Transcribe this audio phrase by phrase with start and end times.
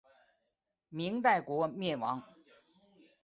[0.89, 2.23] 明代国灭亡。